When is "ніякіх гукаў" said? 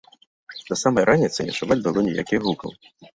2.07-2.73